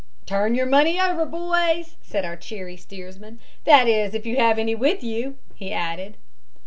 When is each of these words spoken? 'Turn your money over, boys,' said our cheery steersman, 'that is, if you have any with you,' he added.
'Turn 0.25 0.55
your 0.55 0.65
money 0.65 0.99
over, 0.99 1.27
boys,' 1.27 1.95
said 2.01 2.25
our 2.25 2.35
cheery 2.35 2.75
steersman, 2.75 3.39
'that 3.65 3.87
is, 3.87 4.15
if 4.15 4.25
you 4.25 4.35
have 4.37 4.57
any 4.57 4.73
with 4.73 5.03
you,' 5.03 5.37
he 5.53 5.71
added. 5.71 6.17